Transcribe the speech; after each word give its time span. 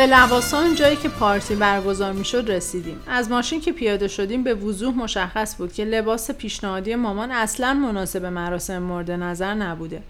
به 0.00 0.06
لواسان 0.06 0.74
جایی 0.74 0.96
که 0.96 1.08
پارتی 1.08 1.54
برگزار 1.54 2.12
می‌شد 2.12 2.50
رسیدیم. 2.50 3.00
از 3.06 3.30
ماشین 3.30 3.60
که 3.60 3.72
پیاده 3.72 4.08
شدیم 4.08 4.42
به 4.44 4.54
وضوح 4.54 4.94
مشخص 4.94 5.56
بود 5.56 5.72
که 5.72 5.84
لباس 5.84 6.30
پیشنهادی 6.30 6.94
مامان 6.94 7.30
اصلا 7.30 7.74
مناسب 7.74 8.24
مراسم 8.24 8.78
مورد 8.82 9.10
نظر 9.10 9.54
نبوده. 9.54 10.02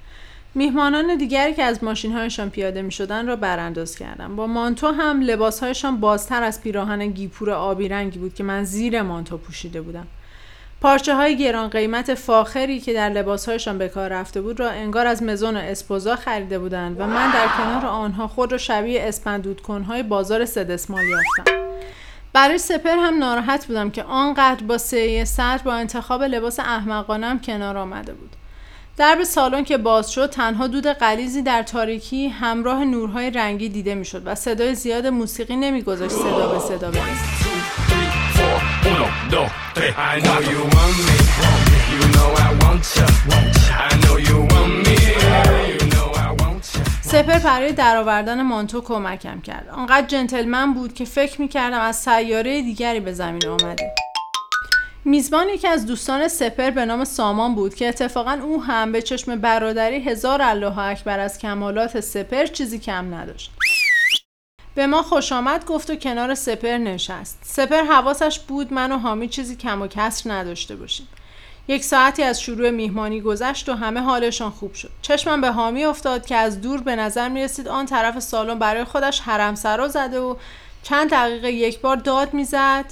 میهمانان 0.54 1.16
دیگری 1.16 1.54
که 1.54 1.62
از 1.62 1.84
ماشینهایشان 1.84 2.50
پیاده 2.50 2.82
می 2.82 2.92
شدن 2.92 3.26
را 3.26 3.36
برانداز 3.36 3.96
کردم. 3.96 4.36
با 4.36 4.46
مانتو 4.46 4.86
هم 4.86 5.20
لباسهایشان 5.20 6.00
بازتر 6.00 6.42
از 6.42 6.62
پیراهن 6.62 7.06
گیپور 7.06 7.50
آبی 7.50 7.88
رنگی 7.88 8.18
بود 8.18 8.34
که 8.34 8.44
من 8.44 8.64
زیر 8.64 9.02
مانتو 9.02 9.38
پوشیده 9.38 9.80
بودم. 9.80 10.06
پارچه 10.80 11.14
های 11.14 11.36
گران 11.38 11.68
قیمت 11.68 12.14
فاخری 12.14 12.80
که 12.80 12.92
در 12.92 13.08
لباسهایشان 13.08 13.78
به 13.78 13.88
کار 13.88 14.08
رفته 14.08 14.40
بود 14.40 14.60
را 14.60 14.70
انگار 14.70 15.06
از 15.06 15.22
مزون 15.22 15.56
اسپوزا 15.56 16.16
خریده 16.16 16.58
بودند 16.58 17.00
و 17.00 17.06
من 17.06 17.30
در 17.30 17.48
کنار 17.48 17.86
آنها 17.86 18.28
خود 18.28 18.52
را 18.52 18.58
شبیه 18.58 19.02
اسپندود 19.04 19.60
کنهای 19.60 20.02
بازار 20.02 20.44
سدسمال 20.44 21.04
یافتم. 21.04 21.52
برای 22.32 22.58
سپر 22.58 22.96
هم 22.96 23.18
ناراحت 23.18 23.66
بودم 23.66 23.90
که 23.90 24.02
آنقدر 24.02 24.64
با 24.64 24.78
سعی 24.78 25.24
سر 25.24 25.58
با 25.58 25.72
انتخاب 25.72 26.22
لباس 26.22 26.60
احمقانم 26.60 27.40
کنار 27.40 27.76
آمده 27.76 28.12
بود. 28.12 28.30
درب 28.96 29.24
سالن 29.24 29.64
که 29.64 29.78
باز 29.78 30.12
شد 30.12 30.30
تنها 30.30 30.66
دود 30.66 30.86
قلیزی 30.86 31.42
در 31.42 31.62
تاریکی 31.62 32.28
همراه 32.28 32.84
نورهای 32.84 33.30
رنگی 33.30 33.68
دیده 33.68 33.94
می‌شد 33.94 34.22
و 34.24 34.34
صدای 34.34 34.74
زیاد 34.74 35.06
موسیقی 35.06 35.56
نمیگذاشت 35.56 36.14
صدا 36.14 36.48
به 36.48 36.58
صدا 36.58 36.90
برسد 36.90 37.49
سپر 47.02 47.38
برای 47.38 47.72
درآوردن 47.72 48.42
مانتو 48.42 48.80
کمکم 48.80 49.40
کرد. 49.40 49.68
آنقدر 49.68 50.06
جنتلمن 50.06 50.74
بود 50.74 50.94
که 50.94 51.04
فکر 51.04 51.40
می‌کردم 51.40 51.80
از 51.80 51.96
سیاره 51.96 52.62
دیگری 52.62 53.00
به 53.00 53.12
زمین 53.12 53.48
آمده. 53.48 53.94
میزبان 55.04 55.48
یکی 55.48 55.68
از 55.68 55.86
دوستان 55.86 56.28
سپر 56.28 56.70
به 56.70 56.84
نام 56.84 57.04
سامان 57.04 57.54
بود 57.54 57.74
که 57.74 57.88
اتفاقا 57.88 58.38
او 58.42 58.62
هم 58.62 58.92
به 58.92 59.02
چشم 59.02 59.36
برادری 59.36 60.00
هزار 60.04 60.42
الله 60.42 60.78
اکبر 60.78 61.18
از 61.20 61.38
کمالات 61.38 62.00
سپر 62.00 62.46
چیزی 62.46 62.78
کم 62.78 63.14
نداشت. 63.14 63.52
به 64.74 64.86
ما 64.86 65.02
خوش 65.02 65.32
آمد 65.32 65.64
گفت 65.64 65.90
و 65.90 65.94
کنار 65.94 66.34
سپر 66.34 66.78
نشست. 66.78 67.38
سپر 67.42 67.82
حواسش 67.82 68.38
بود 68.38 68.72
من 68.72 68.92
و 68.92 68.98
حامی 68.98 69.28
چیزی 69.28 69.56
کم 69.56 69.82
و 69.82 69.86
کسر 69.86 70.32
نداشته 70.32 70.76
باشیم. 70.76 71.08
یک 71.68 71.84
ساعتی 71.84 72.22
از 72.22 72.40
شروع 72.42 72.70
میهمانی 72.70 73.20
گذشت 73.20 73.68
و 73.68 73.74
همه 73.74 74.00
حالشان 74.00 74.50
خوب 74.50 74.74
شد. 74.74 74.90
چشمم 75.02 75.40
به 75.40 75.50
حامی 75.50 75.84
افتاد 75.84 76.26
که 76.26 76.36
از 76.36 76.60
دور 76.60 76.80
به 76.80 76.96
نظر 76.96 77.28
می 77.28 77.42
رسید 77.42 77.68
آن 77.68 77.86
طرف 77.86 78.18
سالن 78.18 78.58
برای 78.58 78.84
خودش 78.84 79.20
حرم 79.20 79.54
سرا 79.54 79.88
زده 79.88 80.20
و 80.20 80.36
چند 80.82 81.10
دقیقه 81.10 81.50
یک 81.52 81.80
بار 81.80 81.96
داد 81.96 82.34
می‌زد. 82.34 82.84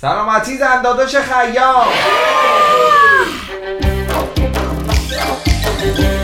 سلامتی 0.00 0.58
زنداداش 0.58 1.16
خیام. 1.16 1.86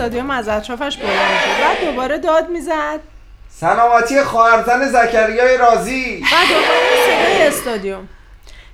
استادیوم 0.00 0.30
از 0.30 0.48
اطرافش 0.48 0.96
بلند 0.96 1.40
شد 1.40 1.84
و 1.84 1.90
دوباره 1.90 2.18
داد 2.18 2.48
می‌زد. 2.48 3.00
سلامتی 3.48 4.22
خواهرزن 4.22 4.88
زکریای 4.88 5.56
رازی. 5.56 6.22
و 6.22 6.36
دوباره 6.48 7.06
صدای 7.06 7.48
استادیوم. 7.48 8.08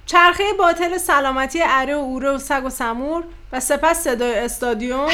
چرخه 0.06 0.44
باطل 0.58 0.98
سلامتی 0.98 1.60
اره 1.62 1.96
و 1.96 1.98
اوره 1.98 2.30
و 2.30 2.38
سگ 2.38 2.64
و 2.64 2.70
سمور 2.70 3.24
و 3.52 3.60
سپس 3.60 4.04
صدای 4.04 4.38
استادیوم 4.38 5.08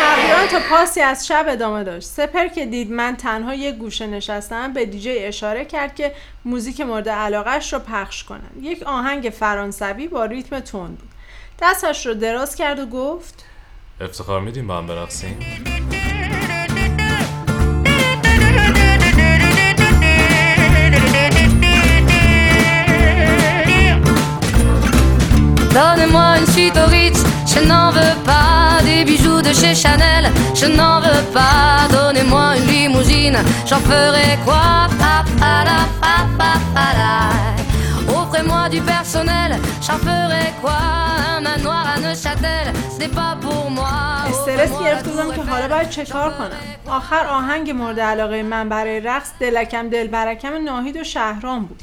تقریبا 0.00 0.46
تا 0.50 0.58
پاسی 0.70 1.00
از 1.00 1.26
شب 1.26 1.44
ادامه 1.48 1.84
داشت. 1.84 2.08
سپر 2.08 2.48
که 2.48 2.66
دید 2.66 2.90
من 2.90 3.16
تنها 3.16 3.54
یک 3.54 3.74
گوشه 3.74 4.06
نشستم 4.06 4.72
به 4.72 4.86
دیجی 4.86 5.18
اشاره 5.18 5.64
کرد 5.64 5.94
که 5.94 6.12
موزیک 6.44 6.80
مورد 6.80 7.08
علاقهش 7.08 7.72
رو 7.72 7.78
پخش 7.78 8.24
کنند 8.24 8.58
یک 8.62 8.82
آهنگ 8.82 9.32
فرانسوی 9.40 10.08
با 10.08 10.24
ریتم 10.24 10.60
تند 10.60 10.98
بود. 10.98 11.10
دستش 11.62 12.06
رو 12.06 12.14
دراز 12.14 12.54
کرد 12.54 12.78
و 12.78 12.86
گفت 12.86 13.44
افتخار 14.01 14.41
میدیم 14.41 14.67
با 14.67 14.77
هم 14.77 14.87
برقصیم 14.87 15.39
Donne-moi 25.73 26.37
une 26.39 26.47
suite 26.47 26.77
au 26.83 26.87
Ritz, 26.95 27.19
je 27.53 27.59
n'en 27.69 27.91
veux 27.91 28.15
pas 28.25 28.83
des 28.83 29.05
bijoux 29.05 29.41
de 29.41 29.53
chez 29.53 29.73
Chanel, 29.73 30.29
je 30.53 30.65
n'en 30.65 30.99
veux 30.99 31.23
pas. 31.33 31.87
Donnez-moi 31.89 32.57
une 32.57 32.67
limousine, 32.73 33.37
j'en 33.65 33.79
ferai 33.79 34.37
quoi 34.43 34.89
pa, 34.99 35.23
pa, 35.39 35.63
la, 35.69 35.79
pa, 36.01 36.15
pa, 36.37 36.51
pa, 36.75 36.87
Offrez-moi 38.36 38.68
du 38.68 38.82
personnel, 38.82 39.50
j'en 39.80 39.96
ferai 39.96 40.52
quoi 40.60 40.76
Un 41.30 41.40
manoir 41.40 41.86
à 41.94 41.98
Neuchâtel, 41.98 42.66
ce 42.92 42.98
n'est 42.98 43.08
pas 43.08 43.34
pour 43.40 43.70
moi. 43.70 43.88
استرس 44.30 44.70
گرفته 44.80 45.10
بودم 45.10 45.32
که 45.32 45.50
حالا 45.50 45.68
باید 45.68 45.90
چه 45.90 46.04
کار 46.04 46.30
کنم؟ 46.30 46.50
آخر 46.86 47.26
آهنگ 47.26 47.70
مورد 47.70 48.00
علاقه 48.00 48.42
من 48.42 48.68
برای 48.68 49.00
رقص 49.00 49.30
دلکم 49.40 49.88
دلبرکم 49.88 50.64
ناهید 50.64 50.96
و 50.96 51.04
شهرام 51.04 51.64
بود. 51.64 51.82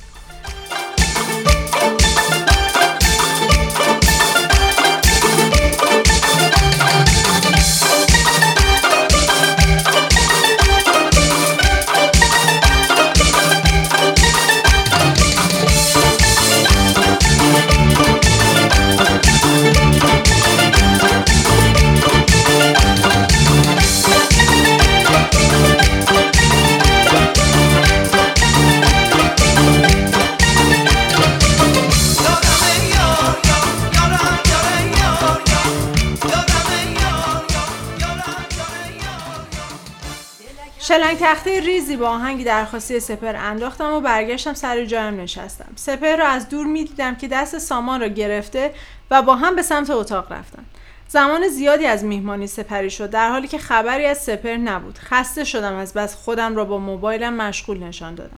شلنگ 40.93 41.17
تخته 41.19 41.59
ریزی 41.59 41.97
با 41.97 42.09
آهنگی 42.09 42.43
درخواستی 42.43 42.99
سپر 42.99 43.35
انداختم 43.35 43.93
و 43.93 44.01
برگشتم 44.01 44.53
سر 44.53 44.85
جایم 44.85 45.21
نشستم. 45.21 45.71
سپر 45.75 46.15
را 46.15 46.27
از 46.27 46.49
دور 46.49 46.65
می‌دیدم 46.65 47.15
که 47.15 47.27
دست 47.27 47.57
سامان 47.57 48.01
را 48.01 48.07
گرفته 48.07 48.73
و 49.11 49.21
با 49.21 49.35
هم 49.35 49.55
به 49.55 49.61
سمت 49.61 49.89
اتاق 49.89 50.31
رفتن. 50.31 50.65
زمان 51.07 51.47
زیادی 51.47 51.85
از 51.85 52.03
میهمانی 52.03 52.47
سپری 52.47 52.89
شد 52.89 53.09
در 53.09 53.29
حالی 53.29 53.47
که 53.47 53.57
خبری 53.57 54.05
از 54.05 54.17
سپر 54.17 54.57
نبود. 54.57 54.99
خسته 54.99 55.43
شدم 55.43 55.75
از 55.75 55.93
بس 55.93 56.15
خودم 56.15 56.55
را 56.55 56.65
با 56.65 56.77
موبایلم 56.77 57.33
مشغول 57.33 57.83
نشان 57.83 58.15
دادم. 58.15 58.35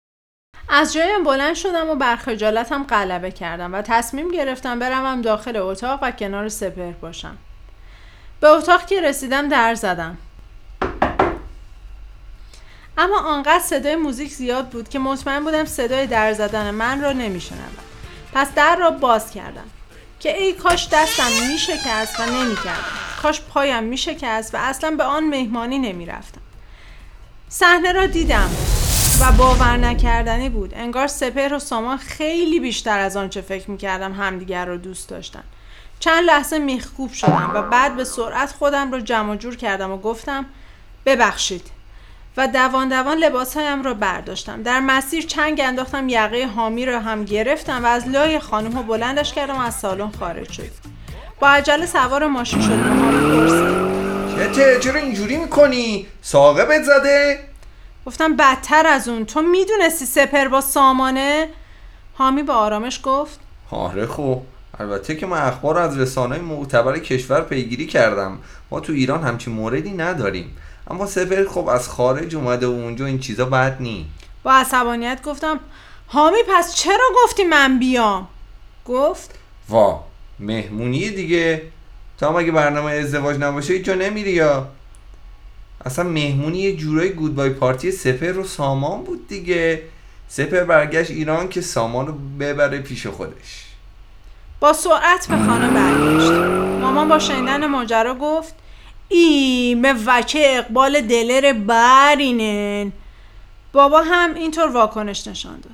از 0.68 0.92
جایم 0.92 1.24
بلند 1.24 1.54
شدم 1.54 1.90
و 1.90 1.94
بر 1.94 2.16
خجالتم 2.16 2.84
غلبه 2.84 3.30
کردم 3.30 3.74
و 3.74 3.82
تصمیم 3.82 4.30
گرفتم 4.30 4.78
بروم 4.78 5.22
داخل 5.22 5.56
اتاق 5.56 5.98
و 6.02 6.10
کنار 6.10 6.48
سپر 6.48 6.92
باشم. 6.92 7.36
به 8.40 8.48
اتاق 8.48 8.86
که 8.86 9.00
رسیدم 9.00 9.48
در 9.48 9.74
زدم. 9.74 10.18
اما 12.98 13.18
آنقدر 13.20 13.62
صدای 13.62 13.96
موزیک 13.96 14.32
زیاد 14.32 14.68
بود 14.68 14.88
که 14.88 14.98
مطمئن 14.98 15.44
بودم 15.44 15.64
صدای 15.64 16.06
در 16.06 16.32
زدن 16.32 16.70
من 16.70 17.00
را 17.00 17.12
نمیشنوم. 17.12 17.76
پس 18.32 18.48
در 18.54 18.76
را 18.76 18.90
باز 18.90 19.30
کردم 19.30 19.64
که 20.20 20.42
ای 20.42 20.52
کاش 20.52 20.88
دستم 20.92 21.30
میشکست 21.52 22.20
و 22.20 22.26
نمی‌کردم. 22.26 22.84
کاش 23.22 23.40
پایم 23.40 23.82
میشکست 23.82 24.54
و 24.54 24.58
اصلا 24.60 24.90
به 24.90 25.04
آن 25.04 25.24
مهمانی 25.24 25.78
نمی‌رفتم. 25.78 26.40
صحنه 27.48 27.92
را 27.92 28.06
دیدم 28.06 28.50
و 29.20 29.32
باور 29.32 29.76
نکردنی 29.76 30.48
بود. 30.48 30.74
انگار 30.74 31.06
سپهر 31.06 31.54
و 31.54 31.58
سامان 31.58 31.96
خیلی 31.96 32.60
بیشتر 32.60 32.98
از 32.98 33.16
آنچه 33.16 33.40
فکر 33.40 33.70
می‌کردم 33.70 34.12
همدیگر 34.12 34.64
را 34.64 34.76
دوست 34.76 35.08
داشتن. 35.08 35.42
چند 36.00 36.24
لحظه 36.24 36.58
میخکوب 36.58 37.12
شدم 37.12 37.50
و 37.54 37.62
بعد 37.62 37.96
به 37.96 38.04
سرعت 38.04 38.52
خودم 38.52 38.92
را 38.92 39.00
جمع 39.00 39.36
جور 39.36 39.56
کردم 39.56 39.90
و 39.90 39.96
گفتم 39.96 40.46
ببخشید. 41.06 41.70
و 42.36 42.48
دوان 42.48 42.88
دوان 42.88 43.18
لباسهایم 43.18 43.82
را 43.82 43.94
برداشتم. 43.94 44.62
در 44.62 44.80
مسیر 44.80 45.26
چنگ 45.26 45.60
انداختم 45.64 46.08
یقه 46.08 46.46
حامی 46.56 46.86
را 46.86 47.00
هم 47.00 47.24
گرفتم 47.24 47.84
و 47.84 47.86
از 47.86 48.08
لای 48.08 48.38
خانم 48.38 48.72
ها 48.72 48.82
بلندش 48.82 49.32
کردم 49.32 49.56
و 49.56 49.60
از 49.60 49.74
سالن 49.74 50.10
خارج 50.10 50.52
شد. 50.52 50.70
با 51.40 51.48
عجله 51.48 51.86
سوار 51.86 52.26
ماشین 52.26 52.60
شدم. 52.60 53.02
حامی 53.02 53.36
پرسید 53.36 54.52
چته 54.52 54.80
چرا 54.80 55.00
اینجوری 55.00 55.36
می‌کنی؟ 55.36 56.06
ساقه 56.22 56.82
زده؟ 56.82 57.38
گفتم 58.06 58.36
بدتر 58.36 58.86
از 58.86 59.08
اون. 59.08 59.24
تو 59.24 59.42
می‌دونستی 59.42 60.06
سپر 60.06 60.48
با 60.48 60.60
سامانه؟ 60.60 61.48
حامی 62.14 62.42
با 62.42 62.54
آرامش 62.54 63.00
گفت. 63.02 63.40
آره 63.70 64.06
خب. 64.06 64.40
البته 64.78 65.16
که 65.16 65.26
من 65.26 65.38
اخبار 65.38 65.74
رو 65.74 65.80
از 65.80 65.98
رسانه 65.98 66.38
معتبر 66.38 66.98
کشور 66.98 67.40
پیگیری 67.40 67.86
کردم. 67.86 68.38
ما 68.70 68.80
تو 68.80 68.92
ایران 68.92 69.22
همچین 69.22 69.52
موردی 69.52 69.90
نداریم. 69.90 70.56
اما 70.90 71.06
سپر 71.06 71.48
خب 71.48 71.68
از 71.68 71.88
خارج 71.88 72.36
اومده 72.36 72.66
و 72.66 72.70
اونجا 72.70 73.06
این 73.06 73.18
چیزا 73.18 73.44
بد 73.44 73.76
نی. 73.80 74.06
با 74.42 74.52
عصبانیت 74.52 75.22
گفتم 75.22 75.60
حامی 76.06 76.38
پس 76.48 76.74
چرا 76.74 77.08
گفتی 77.24 77.44
من 77.44 77.78
بیام؟ 77.78 78.28
گفت 78.86 79.38
وا 79.68 80.04
مهمونی 80.38 81.10
دیگه. 81.10 81.62
تا 82.18 82.32
مگه 82.32 82.52
برنامه 82.52 82.92
ازدواج 82.92 83.36
نباشه 83.36 83.78
جا 83.78 83.94
نمیری 83.94 84.32
یا؟ 84.32 84.68
اصلا 85.84 86.04
مهمونی 86.04 86.58
یه 86.58 86.76
جورای 86.76 87.10
گودبای 87.10 87.50
پارتی 87.50 87.90
سپر 87.90 88.32
رو 88.32 88.44
سامان 88.44 89.02
بود 89.02 89.28
دیگه. 89.28 89.82
سپر 90.28 90.64
برگشت 90.64 91.10
ایران 91.10 91.48
که 91.48 91.60
سامان 91.60 92.06
رو 92.06 92.14
ببره 92.40 92.78
پیش 92.78 93.06
خودش. 93.06 93.64
با 94.60 94.72
سرعت 94.72 95.26
به 95.28 95.36
خانه 95.36 95.70
برگشت. 95.70 96.30
مامان 96.80 97.08
با 97.08 97.18
شنیدن 97.18 97.66
ماجرا 97.66 98.14
گفت 98.14 98.54
ای 99.08 99.74
به 99.82 99.94
وکه 100.06 100.58
اقبال 100.58 101.00
دلر 101.00 101.52
برینن. 101.52 102.92
بابا 103.72 104.02
هم 104.02 104.34
اینطور 104.34 104.68
واکنش 104.68 105.28
نشان 105.28 105.60
داد. 105.60 105.72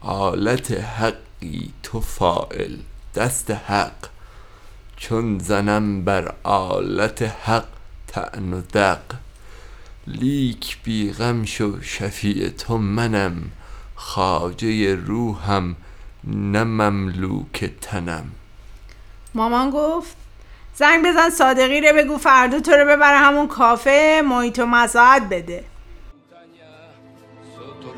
آلت 0.00 0.70
حقی 0.70 1.70
تو 1.82 2.00
فائل 2.00 2.76
دست 3.14 3.50
حق. 3.50 4.08
چون 4.96 5.38
زنم 5.38 6.04
بر 6.04 6.34
آلت 6.42 7.22
حق 7.22 7.66
تن 8.08 8.52
و 8.52 8.60
دق. 8.60 9.00
لیک 10.06 10.78
بی 10.82 11.12
غم 11.12 11.44
شو 11.44 11.82
شفیع 11.82 12.48
تو 12.48 12.78
منم. 12.78 13.50
خواجه 13.96 14.94
روحم 14.94 15.76
نه 16.24 16.64
مملوک 16.64 17.70
تنم. 17.80 18.30
مامان 19.34 19.70
گفت 19.70 20.16
زنگ 20.74 21.06
بزن 21.06 21.30
صادقی 21.30 21.80
رو 21.80 21.96
بگو 21.96 22.16
فردا 22.16 22.60
تو 22.60 22.70
رو 22.70 22.84
ببره 22.84 23.18
همون 23.18 23.48
کافه 23.48 24.22
محیط 24.24 24.58
و 24.58 24.66
مزاعت 24.66 25.22
بده 25.30 25.64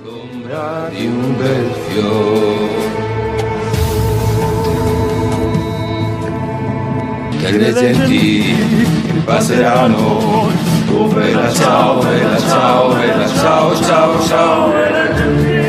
l'ombra 0.05 0.89
di 0.91 1.07
un 1.07 1.37
bel 1.37 1.73
fiore 1.87 2.91
che 7.39 7.51
le 7.57 7.73
gentili 7.73 8.57
passeranno 9.25 10.51
tu 10.87 11.07
bella 11.07 11.53
ciao 11.53 12.01
bella 12.01 12.39
ciao 12.39 12.95
bella 12.95 13.29
ciao 13.29 13.83
ciao 13.83 14.21
ciao 14.27 15.62